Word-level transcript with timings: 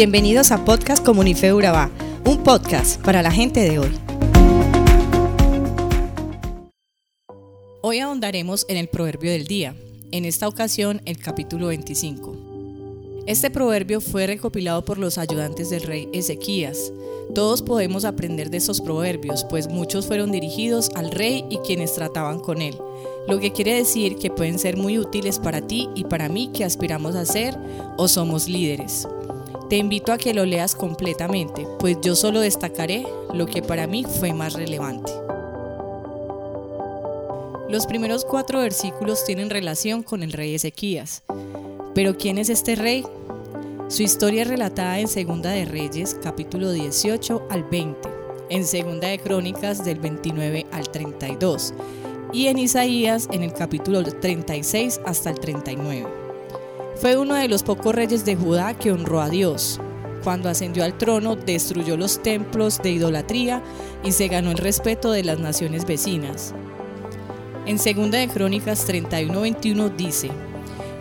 Bienvenidos 0.00 0.50
a 0.50 0.64
Podcast 0.64 1.04
Comunife 1.04 1.52
Urabá, 1.52 1.90
un 2.24 2.42
podcast 2.42 2.98
para 3.02 3.20
la 3.20 3.30
gente 3.30 3.60
de 3.60 3.80
hoy. 3.80 3.90
Hoy 7.82 7.98
ahondaremos 7.98 8.64
en 8.70 8.78
el 8.78 8.88
proverbio 8.88 9.30
del 9.30 9.46
día, 9.46 9.74
en 10.10 10.24
esta 10.24 10.48
ocasión 10.48 11.02
el 11.04 11.18
capítulo 11.18 11.66
25. 11.66 13.24
Este 13.26 13.50
proverbio 13.50 14.00
fue 14.00 14.26
recopilado 14.26 14.86
por 14.86 14.96
los 14.96 15.18
ayudantes 15.18 15.68
del 15.68 15.82
rey 15.82 16.08
Ezequías. 16.14 16.94
Todos 17.34 17.60
podemos 17.60 18.06
aprender 18.06 18.48
de 18.48 18.56
estos 18.56 18.80
proverbios, 18.80 19.44
pues 19.44 19.68
muchos 19.68 20.06
fueron 20.06 20.32
dirigidos 20.32 20.88
al 20.94 21.10
rey 21.10 21.44
y 21.50 21.58
quienes 21.58 21.92
trataban 21.92 22.40
con 22.40 22.62
él, 22.62 22.74
lo 23.28 23.38
que 23.38 23.52
quiere 23.52 23.74
decir 23.74 24.16
que 24.16 24.30
pueden 24.30 24.58
ser 24.58 24.78
muy 24.78 24.98
útiles 24.98 25.38
para 25.38 25.60
ti 25.60 25.90
y 25.94 26.04
para 26.04 26.30
mí 26.30 26.48
que 26.54 26.64
aspiramos 26.64 27.16
a 27.16 27.26
ser 27.26 27.54
o 27.98 28.08
somos 28.08 28.48
líderes. 28.48 29.06
Te 29.70 29.76
invito 29.76 30.12
a 30.12 30.18
que 30.18 30.34
lo 30.34 30.44
leas 30.44 30.74
completamente, 30.74 31.64
pues 31.78 31.96
yo 32.02 32.16
solo 32.16 32.40
destacaré 32.40 33.06
lo 33.32 33.46
que 33.46 33.62
para 33.62 33.86
mí 33.86 34.04
fue 34.04 34.32
más 34.32 34.54
relevante. 34.54 35.12
Los 37.68 37.86
primeros 37.86 38.24
cuatro 38.24 38.58
versículos 38.58 39.24
tienen 39.24 39.48
relación 39.48 40.02
con 40.02 40.24
el 40.24 40.32
rey 40.32 40.56
Ezequías. 40.56 41.22
Pero 41.94 42.16
¿quién 42.18 42.38
es 42.38 42.48
este 42.48 42.74
rey? 42.74 43.04
Su 43.86 44.02
historia 44.02 44.42
es 44.42 44.48
relatada 44.48 44.98
en 44.98 45.06
Segunda 45.06 45.50
de 45.50 45.66
Reyes, 45.66 46.16
capítulo 46.20 46.72
18 46.72 47.46
al 47.48 47.62
20, 47.62 48.08
en 48.48 48.64
Segunda 48.66 49.06
de 49.06 49.20
Crónicas 49.20 49.84
del 49.84 50.00
29 50.00 50.66
al 50.72 50.90
32 50.90 51.74
y 52.32 52.48
en 52.48 52.58
Isaías 52.58 53.28
en 53.30 53.44
el 53.44 53.52
capítulo 53.52 54.02
36 54.02 55.00
hasta 55.06 55.30
el 55.30 55.38
39. 55.38 56.19
Fue 57.00 57.16
uno 57.16 57.34
de 57.34 57.48
los 57.48 57.62
pocos 57.62 57.94
reyes 57.94 58.26
de 58.26 58.36
Judá 58.36 58.76
que 58.76 58.92
honró 58.92 59.22
a 59.22 59.30
Dios. 59.30 59.80
Cuando 60.22 60.50
ascendió 60.50 60.84
al 60.84 60.98
trono, 60.98 61.34
destruyó 61.34 61.96
los 61.96 62.22
templos 62.22 62.78
de 62.82 62.90
idolatría 62.90 63.62
y 64.04 64.12
se 64.12 64.28
ganó 64.28 64.50
el 64.50 64.58
respeto 64.58 65.10
de 65.10 65.24
las 65.24 65.38
naciones 65.38 65.86
vecinas. 65.86 66.52
En 67.64 67.78
2 67.78 68.10
de 68.10 68.28
Crónicas 68.28 68.86
31:21 68.86 69.96
dice: 69.96 70.30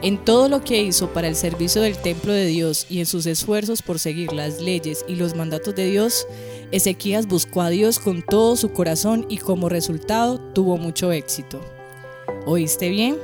En 0.01 0.23
todo 0.23 0.47
lo 0.47 0.61
que 0.61 0.81
hizo 0.81 1.09
para 1.09 1.27
el 1.27 1.35
servicio 1.35 1.81
del 1.81 1.97
templo 1.97 2.31
de 2.31 2.45
Dios 2.45 2.85
y 2.89 3.01
en 3.01 3.05
sus 3.05 3.25
esfuerzos 3.25 3.81
por 3.81 3.99
seguir 3.99 4.31
las 4.31 4.61
leyes 4.61 5.03
y 5.05 5.15
los 5.15 5.35
mandatos 5.35 5.75
de 5.75 5.87
Dios, 5.87 6.25
Ezequías 6.71 7.27
buscó 7.27 7.61
a 7.61 7.69
Dios 7.69 7.99
con 7.99 8.21
todo 8.21 8.55
su 8.55 8.71
corazón 8.71 9.25
y 9.27 9.35
como 9.35 9.67
resultado 9.67 10.39
tuvo 10.53 10.77
mucho 10.77 11.11
éxito. 11.11 11.59
¿Oíste 12.45 12.87
bien? 12.87 13.17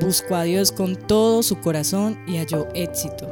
Buscó 0.00 0.34
a 0.34 0.42
Dios 0.42 0.72
con 0.72 0.96
todo 0.96 1.44
su 1.44 1.60
corazón 1.60 2.18
y 2.26 2.38
halló 2.38 2.66
éxito. 2.74 3.28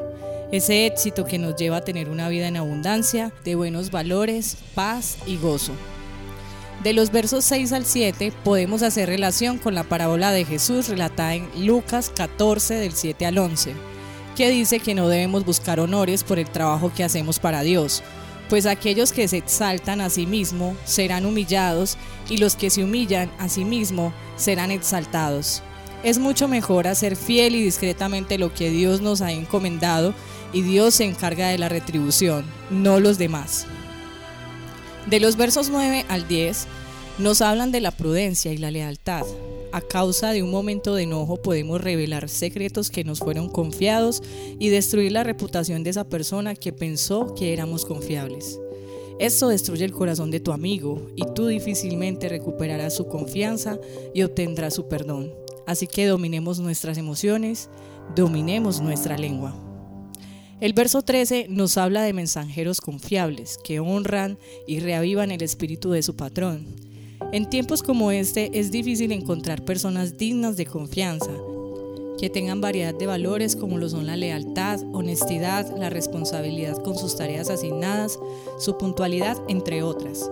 Ese 0.52 0.86
éxito 0.86 1.24
que 1.24 1.38
nos 1.38 1.56
lleva 1.56 1.78
a 1.78 1.84
tener 1.84 2.08
una 2.08 2.28
vida 2.28 2.46
en 2.46 2.56
abundancia, 2.56 3.32
de 3.44 3.56
buenos 3.56 3.90
valores, 3.90 4.56
paz 4.74 5.18
y 5.26 5.38
gozo. 5.38 5.72
De 6.84 6.92
los 6.92 7.10
versos 7.10 7.44
6 7.44 7.72
al 7.72 7.84
7 7.84 8.32
podemos 8.44 8.82
hacer 8.82 9.08
relación 9.08 9.58
con 9.58 9.74
la 9.74 9.82
parábola 9.82 10.30
de 10.30 10.44
Jesús 10.44 10.88
relatada 10.88 11.34
en 11.34 11.48
Lucas 11.66 12.12
14 12.14 12.74
del 12.74 12.92
7 12.92 13.26
al 13.26 13.38
11, 13.38 13.72
que 14.36 14.50
dice 14.50 14.78
que 14.78 14.94
no 14.94 15.08
debemos 15.08 15.44
buscar 15.44 15.80
honores 15.80 16.22
por 16.22 16.38
el 16.38 16.48
trabajo 16.48 16.92
que 16.94 17.02
hacemos 17.02 17.40
para 17.40 17.62
Dios, 17.62 18.04
pues 18.48 18.66
aquellos 18.66 19.12
que 19.12 19.26
se 19.26 19.38
exaltan 19.38 20.00
a 20.00 20.10
sí 20.10 20.26
mismos 20.26 20.76
serán 20.84 21.26
humillados 21.26 21.96
y 22.28 22.36
los 22.36 22.54
que 22.54 22.70
se 22.70 22.84
humillan 22.84 23.32
a 23.38 23.48
sí 23.48 23.64
mismos 23.64 24.12
serán 24.36 24.70
exaltados. 24.70 25.62
Es 26.02 26.18
mucho 26.18 26.48
mejor 26.48 26.88
hacer 26.88 27.14
fiel 27.14 27.54
y 27.54 27.62
discretamente 27.62 28.36
lo 28.36 28.52
que 28.52 28.70
Dios 28.70 29.00
nos 29.00 29.20
ha 29.20 29.30
encomendado 29.30 30.14
y 30.52 30.62
Dios 30.62 30.94
se 30.94 31.04
encarga 31.04 31.48
de 31.48 31.58
la 31.58 31.68
retribución, 31.68 32.44
no 32.70 32.98
los 32.98 33.18
demás. 33.18 33.66
De 35.08 35.20
los 35.20 35.36
versos 35.36 35.68
9 35.70 36.04
al 36.08 36.26
10 36.26 36.66
nos 37.18 37.40
hablan 37.40 37.70
de 37.70 37.80
la 37.80 37.92
prudencia 37.92 38.52
y 38.52 38.56
la 38.56 38.72
lealtad. 38.72 39.22
A 39.70 39.80
causa 39.80 40.32
de 40.32 40.42
un 40.42 40.50
momento 40.50 40.94
de 40.94 41.04
enojo 41.04 41.36
podemos 41.36 41.80
revelar 41.80 42.28
secretos 42.28 42.90
que 42.90 43.04
nos 43.04 43.20
fueron 43.20 43.48
confiados 43.48 44.22
y 44.58 44.70
destruir 44.70 45.12
la 45.12 45.24
reputación 45.24 45.84
de 45.84 45.90
esa 45.90 46.04
persona 46.04 46.54
que 46.56 46.72
pensó 46.72 47.34
que 47.34 47.52
éramos 47.52 47.84
confiables. 47.84 48.58
Esto 49.18 49.48
destruye 49.48 49.84
el 49.84 49.92
corazón 49.92 50.30
de 50.30 50.40
tu 50.40 50.52
amigo 50.52 51.10
y 51.14 51.24
tú 51.34 51.46
difícilmente 51.46 52.28
recuperarás 52.28 52.96
su 52.96 53.06
confianza 53.06 53.78
y 54.12 54.22
obtendrás 54.22 54.74
su 54.74 54.88
perdón. 54.88 55.41
Así 55.66 55.86
que 55.86 56.06
dominemos 56.06 56.58
nuestras 56.58 56.98
emociones, 56.98 57.70
dominemos 58.14 58.80
nuestra 58.80 59.16
lengua. 59.16 59.54
El 60.60 60.74
verso 60.74 61.02
13 61.02 61.46
nos 61.48 61.76
habla 61.76 62.02
de 62.02 62.12
mensajeros 62.12 62.80
confiables 62.80 63.58
que 63.64 63.80
honran 63.80 64.38
y 64.66 64.78
reavivan 64.78 65.32
el 65.32 65.42
espíritu 65.42 65.90
de 65.90 66.02
su 66.02 66.14
patrón. 66.14 66.66
En 67.32 67.48
tiempos 67.48 67.82
como 67.82 68.12
este 68.12 68.50
es 68.58 68.70
difícil 68.70 69.10
encontrar 69.10 69.64
personas 69.64 70.18
dignas 70.18 70.56
de 70.56 70.66
confianza, 70.66 71.32
que 72.18 72.30
tengan 72.30 72.60
variedad 72.60 72.94
de 72.94 73.06
valores 73.06 73.56
como 73.56 73.78
lo 73.78 73.88
son 73.88 74.06
la 74.06 74.16
lealtad, 74.16 74.80
honestidad, 74.92 75.76
la 75.76 75.90
responsabilidad 75.90 76.80
con 76.82 76.96
sus 76.96 77.16
tareas 77.16 77.50
asignadas, 77.50 78.20
su 78.58 78.78
puntualidad, 78.78 79.38
entre 79.48 79.82
otras. 79.82 80.30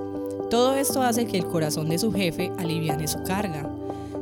Todo 0.50 0.76
esto 0.76 1.02
hace 1.02 1.26
que 1.26 1.38
el 1.38 1.47
corazón 1.47 1.88
de 1.88 1.98
su 1.98 2.12
jefe 2.12 2.52
aliviane 2.58 3.08
su 3.08 3.22
carga. 3.24 3.68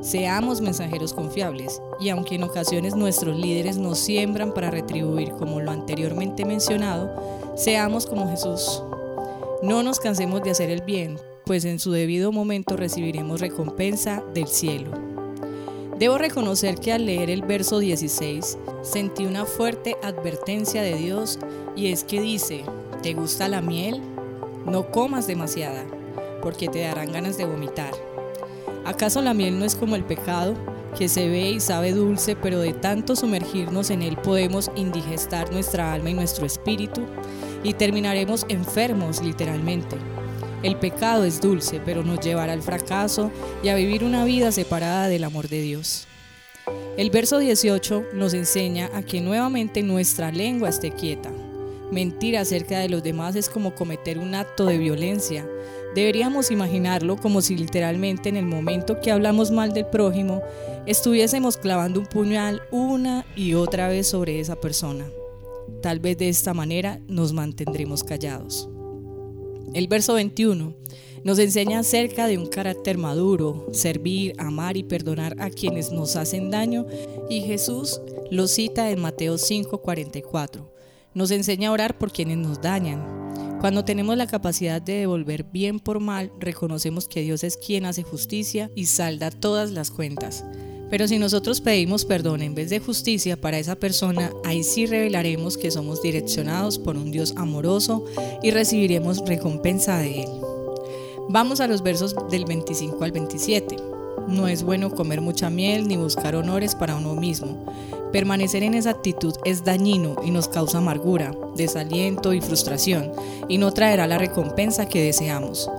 Seamos 0.00 0.60
mensajeros 0.60 1.12
confiables 1.12 1.82
y 1.98 2.10
aunque 2.10 2.36
en 2.36 2.44
ocasiones 2.44 2.94
nuestros 2.94 3.36
líderes 3.36 3.78
nos 3.78 3.98
siembran 3.98 4.54
para 4.54 4.70
retribuir 4.70 5.30
como 5.32 5.60
lo 5.60 5.72
anteriormente 5.72 6.44
mencionado, 6.44 7.12
seamos 7.56 8.06
como 8.06 8.30
Jesús. 8.30 8.82
No 9.60 9.82
nos 9.82 9.98
cansemos 9.98 10.42
de 10.42 10.52
hacer 10.52 10.70
el 10.70 10.82
bien, 10.82 11.18
pues 11.44 11.64
en 11.64 11.80
su 11.80 11.90
debido 11.90 12.30
momento 12.30 12.76
recibiremos 12.76 13.40
recompensa 13.40 14.22
del 14.34 14.46
cielo. 14.46 14.92
Debo 15.98 16.16
reconocer 16.16 16.76
que 16.76 16.92
al 16.92 17.06
leer 17.06 17.28
el 17.28 17.42
verso 17.42 17.80
16 17.80 18.56
sentí 18.82 19.26
una 19.26 19.46
fuerte 19.46 19.96
advertencia 20.04 20.80
de 20.80 20.94
Dios 20.94 21.40
y 21.74 21.90
es 21.90 22.04
que 22.04 22.20
dice, 22.20 22.64
¿te 23.02 23.14
gusta 23.14 23.48
la 23.48 23.62
miel? 23.62 24.00
No 24.64 24.92
comas 24.92 25.26
demasiada, 25.26 25.84
porque 26.40 26.68
te 26.68 26.82
darán 26.82 27.10
ganas 27.10 27.36
de 27.36 27.46
vomitar. 27.46 28.17
¿Acaso 28.88 29.20
la 29.20 29.34
miel 29.34 29.58
no 29.58 29.66
es 29.66 29.76
como 29.76 29.96
el 29.96 30.04
pecado, 30.04 30.54
que 30.96 31.10
se 31.10 31.28
ve 31.28 31.50
y 31.50 31.60
sabe 31.60 31.92
dulce, 31.92 32.36
pero 32.36 32.58
de 32.58 32.72
tanto 32.72 33.16
sumergirnos 33.16 33.90
en 33.90 34.00
él 34.00 34.16
podemos 34.16 34.70
indigestar 34.76 35.52
nuestra 35.52 35.92
alma 35.92 36.08
y 36.08 36.14
nuestro 36.14 36.46
espíritu 36.46 37.02
y 37.62 37.74
terminaremos 37.74 38.46
enfermos 38.48 39.22
literalmente? 39.22 39.94
El 40.62 40.76
pecado 40.76 41.24
es 41.24 41.38
dulce, 41.38 41.82
pero 41.84 42.02
nos 42.02 42.20
llevará 42.20 42.54
al 42.54 42.62
fracaso 42.62 43.30
y 43.62 43.68
a 43.68 43.74
vivir 43.74 44.04
una 44.04 44.24
vida 44.24 44.52
separada 44.52 45.08
del 45.08 45.24
amor 45.24 45.48
de 45.48 45.60
Dios. 45.60 46.06
El 46.96 47.10
verso 47.10 47.38
18 47.38 48.06
nos 48.14 48.32
enseña 48.32 48.88
a 48.94 49.02
que 49.02 49.20
nuevamente 49.20 49.82
nuestra 49.82 50.32
lengua 50.32 50.70
esté 50.70 50.92
quieta. 50.92 51.30
Mentir 51.90 52.36
acerca 52.36 52.78
de 52.80 52.88
los 52.88 53.02
demás 53.02 53.34
es 53.36 53.48
como 53.48 53.74
cometer 53.74 54.18
un 54.18 54.34
acto 54.34 54.66
de 54.66 54.78
violencia, 54.78 55.46
Deberíamos 55.94 56.50
imaginarlo 56.50 57.16
como 57.16 57.40
si 57.40 57.56
literalmente 57.56 58.28
en 58.28 58.36
el 58.36 58.44
momento 58.44 59.00
que 59.00 59.10
hablamos 59.10 59.50
mal 59.50 59.72
del 59.72 59.86
prójimo 59.86 60.42
estuviésemos 60.86 61.56
clavando 61.56 62.00
un 62.00 62.06
puñal 62.06 62.62
una 62.70 63.26
y 63.34 63.54
otra 63.54 63.88
vez 63.88 64.06
sobre 64.06 64.38
esa 64.38 64.60
persona. 64.60 65.10
Tal 65.82 65.98
vez 65.98 66.18
de 66.18 66.28
esta 66.28 66.54
manera 66.54 67.00
nos 67.08 67.32
mantendremos 67.32 68.04
callados. 68.04 68.68
El 69.74 69.88
verso 69.88 70.14
21 70.14 70.74
nos 71.24 71.38
enseña 71.38 71.80
acerca 71.80 72.26
de 72.26 72.38
un 72.38 72.46
carácter 72.46 72.96
maduro, 72.96 73.66
servir, 73.72 74.34
amar 74.38 74.76
y 74.76 74.82
perdonar 74.82 75.34
a 75.40 75.50
quienes 75.50 75.90
nos 75.90 76.16
hacen 76.16 76.50
daño 76.50 76.86
y 77.28 77.40
Jesús 77.40 78.00
lo 78.30 78.46
cita 78.46 78.90
en 78.90 79.00
Mateo 79.00 79.36
5:44. 79.36 80.77
Nos 81.18 81.32
enseña 81.32 81.70
a 81.70 81.72
orar 81.72 81.98
por 81.98 82.12
quienes 82.12 82.38
nos 82.38 82.60
dañan, 82.60 83.58
cuando 83.60 83.84
tenemos 83.84 84.16
la 84.16 84.28
capacidad 84.28 84.80
de 84.80 85.00
devolver 85.00 85.42
bien 85.42 85.80
por 85.80 85.98
mal, 85.98 86.30
reconocemos 86.38 87.08
que 87.08 87.22
Dios 87.22 87.42
es 87.42 87.56
quien 87.56 87.86
hace 87.86 88.04
justicia 88.04 88.70
y 88.76 88.86
salda 88.86 89.32
todas 89.32 89.72
las 89.72 89.90
cuentas. 89.90 90.44
Pero 90.90 91.08
si 91.08 91.18
nosotros 91.18 91.60
pedimos 91.60 92.04
perdón 92.04 92.42
en 92.42 92.54
vez 92.54 92.70
de 92.70 92.78
justicia 92.78 93.36
para 93.36 93.58
esa 93.58 93.74
persona, 93.74 94.30
ahí 94.44 94.62
sí 94.62 94.86
revelaremos 94.86 95.58
que 95.58 95.72
somos 95.72 96.02
direccionados 96.02 96.78
por 96.78 96.96
un 96.96 97.10
Dios 97.10 97.34
amoroso 97.36 98.04
y 98.40 98.52
recibiremos 98.52 99.18
recompensa 99.26 99.98
de 99.98 100.22
Él. 100.22 100.28
Vamos 101.30 101.58
a 101.58 101.66
los 101.66 101.82
versos 101.82 102.14
del 102.30 102.44
25 102.44 103.02
al 103.02 103.10
27. 103.10 103.87
No 104.28 104.46
es 104.46 104.62
bueno 104.62 104.90
comer 104.90 105.22
mucha 105.22 105.48
miel 105.48 105.88
ni 105.88 105.96
buscar 105.96 106.36
honores 106.36 106.74
para 106.74 106.96
uno 106.96 107.14
mismo. 107.14 107.64
Permanecer 108.12 108.62
en 108.62 108.74
esa 108.74 108.90
actitud 108.90 109.34
es 109.44 109.64
dañino 109.64 110.16
y 110.22 110.30
nos 110.30 110.48
causa 110.48 110.78
amargura, 110.78 111.34
desaliento 111.56 112.32
y 112.34 112.40
frustración, 112.40 113.10
y 113.48 113.58
no 113.58 113.72
traerá 113.72 114.06
la 114.06 114.18
recompensa 114.18 114.86
que 114.86 115.02
deseamos. 115.02 115.70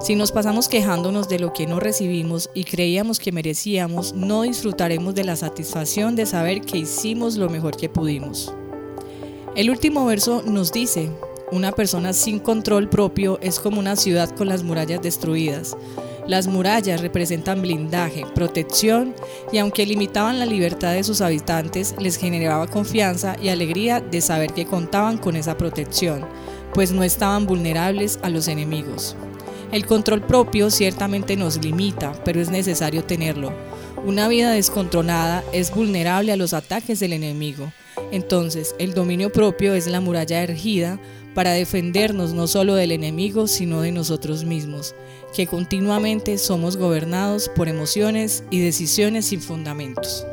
Si 0.00 0.14
nos 0.14 0.32
pasamos 0.32 0.68
quejándonos 0.68 1.28
de 1.28 1.38
lo 1.38 1.52
que 1.52 1.66
no 1.66 1.80
recibimos 1.80 2.50
y 2.54 2.64
creíamos 2.64 3.18
que 3.18 3.32
merecíamos, 3.32 4.14
no 4.14 4.42
disfrutaremos 4.42 5.14
de 5.14 5.24
la 5.24 5.36
satisfacción 5.36 6.16
de 6.16 6.24
saber 6.24 6.62
que 6.62 6.78
hicimos 6.78 7.36
lo 7.36 7.50
mejor 7.50 7.76
que 7.76 7.88
pudimos. 7.88 8.52
El 9.54 9.70
último 9.70 10.06
verso 10.06 10.42
nos 10.46 10.72
dice, 10.72 11.10
una 11.50 11.72
persona 11.72 12.12
sin 12.12 12.38
control 12.38 12.88
propio 12.88 13.38
es 13.42 13.58
como 13.58 13.80
una 13.80 13.96
ciudad 13.96 14.30
con 14.30 14.48
las 14.48 14.62
murallas 14.62 15.02
destruidas. 15.02 15.76
Las 16.28 16.46
murallas 16.46 17.00
representan 17.00 17.62
blindaje, 17.62 18.26
protección 18.34 19.14
y 19.50 19.56
aunque 19.56 19.86
limitaban 19.86 20.38
la 20.38 20.44
libertad 20.44 20.92
de 20.92 21.02
sus 21.02 21.22
habitantes, 21.22 21.94
les 21.98 22.18
generaba 22.18 22.66
confianza 22.66 23.36
y 23.42 23.48
alegría 23.48 24.02
de 24.02 24.20
saber 24.20 24.52
que 24.52 24.66
contaban 24.66 25.16
con 25.16 25.36
esa 25.36 25.56
protección, 25.56 26.26
pues 26.74 26.92
no 26.92 27.02
estaban 27.02 27.46
vulnerables 27.46 28.18
a 28.22 28.28
los 28.28 28.46
enemigos. 28.46 29.16
El 29.72 29.86
control 29.86 30.20
propio 30.20 30.70
ciertamente 30.70 31.34
nos 31.34 31.64
limita, 31.64 32.12
pero 32.26 32.42
es 32.42 32.50
necesario 32.50 33.04
tenerlo. 33.04 33.50
Una 34.04 34.28
vida 34.28 34.50
descontrolada 34.50 35.42
es 35.54 35.74
vulnerable 35.74 36.30
a 36.30 36.36
los 36.36 36.52
ataques 36.52 37.00
del 37.00 37.14
enemigo. 37.14 37.72
Entonces, 38.12 38.74
el 38.78 38.92
dominio 38.92 39.32
propio 39.32 39.72
es 39.74 39.86
la 39.86 40.02
muralla 40.02 40.42
ergida 40.42 41.00
para 41.34 41.52
defendernos 41.52 42.34
no 42.34 42.46
solo 42.46 42.74
del 42.74 42.92
enemigo, 42.92 43.46
sino 43.46 43.80
de 43.80 43.92
nosotros 43.92 44.44
mismos, 44.44 44.94
que 45.34 45.46
continuamente 45.46 46.38
somos 46.38 46.76
gobernados 46.76 47.48
por 47.48 47.68
emociones 47.68 48.44
y 48.50 48.60
decisiones 48.60 49.26
sin 49.26 49.40
fundamentos. 49.40 50.26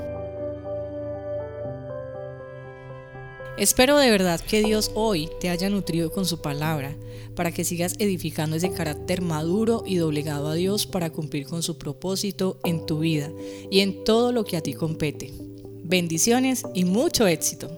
Espero 3.58 3.98
de 3.98 4.12
verdad 4.12 4.42
que 4.42 4.62
Dios 4.62 4.92
hoy 4.96 5.30
te 5.40 5.50
haya 5.50 5.70
nutrido 5.70 6.12
con 6.12 6.26
su 6.26 6.42
palabra, 6.42 6.96
para 7.36 7.52
que 7.52 7.64
sigas 7.64 7.96
edificando 8.00 8.56
ese 8.56 8.72
carácter 8.72 9.22
maduro 9.22 9.84
y 9.86 9.96
doblegado 9.96 10.50
a 10.50 10.56
Dios 10.56 10.86
para 10.86 11.10
cumplir 11.10 11.46
con 11.46 11.64
su 11.64 11.78
propósito 11.78 12.60
en 12.64 12.86
tu 12.86 13.00
vida 13.00 13.32
y 13.70 13.80
en 13.80 14.04
todo 14.04 14.32
lo 14.32 14.46
que 14.46 14.58
a 14.58 14.62
ti 14.62 14.74
compete. 14.74 15.34
Bendiciones 15.84 16.64
y 16.74 16.86
mucho 16.86 17.28
éxito. 17.28 17.70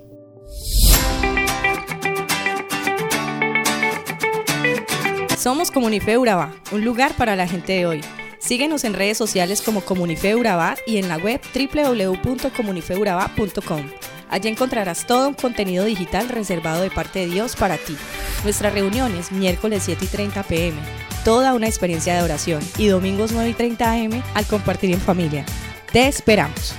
Somos 5.48 5.72
Comunife 5.72 6.18
Urabá, 6.18 6.52
un 6.74 6.84
lugar 6.84 7.16
para 7.16 7.38
la 7.38 7.48
gente 7.48 7.72
de 7.72 7.86
hoy. 7.86 8.02
Síguenos 8.38 8.84
en 8.84 8.94
redes 8.94 9.18
sociales 9.18 9.62
como 9.62 9.80
Comunife 9.80 10.36
Urabá 10.36 10.76
y 10.86 10.98
en 10.98 11.08
la 11.08 11.16
web 11.16 11.40
www.comunifeurabá.com. 11.56 13.90
Allí 14.30 14.50
encontrarás 14.50 15.08
todo 15.08 15.30
un 15.30 15.36
contenido 15.36 15.86
digital 15.86 16.28
reservado 16.28 16.82
de 16.82 16.92
parte 16.92 17.20
de 17.20 17.28
Dios 17.28 17.56
para 17.56 17.78
ti. 17.78 17.96
Nuestras 18.44 18.74
reuniones 18.74 19.32
miércoles 19.32 19.84
7 19.86 20.04
y 20.04 20.08
30 20.10 20.44
pm, 20.44 20.82
toda 21.24 21.54
una 21.54 21.68
experiencia 21.68 22.18
de 22.18 22.24
oración 22.24 22.62
y 22.78 22.88
domingos 22.88 23.32
9 23.32 23.52
y 23.52 23.54
30 23.54 23.90
am 23.90 24.22
al 24.34 24.46
compartir 24.48 24.92
en 24.92 25.00
familia. 25.00 25.46
Te 25.94 26.10
esperamos. 26.10 26.76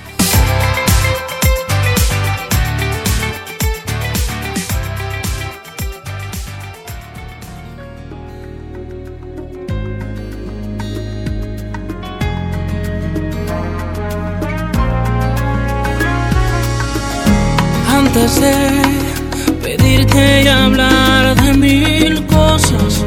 Pedirte 19.63 20.43
y 20.43 20.47
hablar 20.47 21.35
de 21.35 21.53
mil 21.53 22.25
cosas 22.27 23.03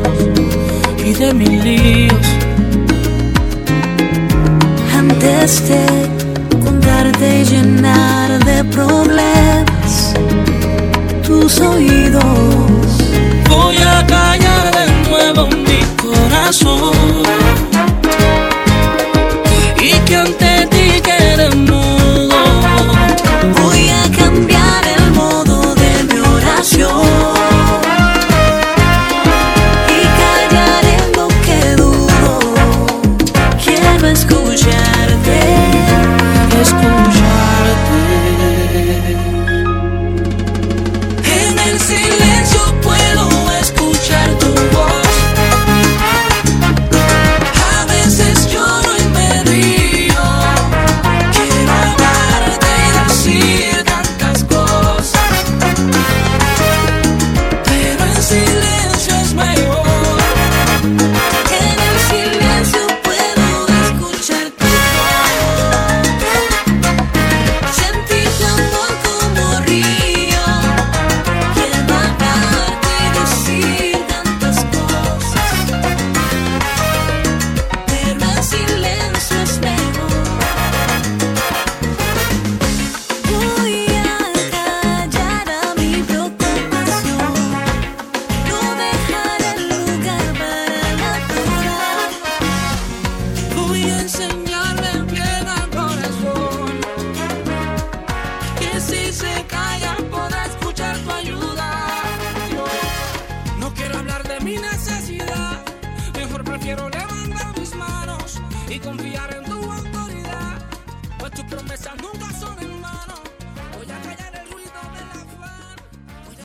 y 1.05 1.13
de 1.13 1.35
mil 1.35 1.63
líos. 1.63 2.27
Antes 4.97 5.69
de 5.69 5.85
contarte 6.65 7.41
y 7.41 7.45
llenar 7.45 8.45
de 8.45 8.65
problemas 8.65 10.15
tus 11.27 11.61
oídos. 11.61 12.25
Voy 13.49 13.77
a 13.77 14.07
callar 14.07 14.65
de 14.79 15.11
nuevo 15.11 15.47
mi 15.49 15.81
corazón 16.03 16.93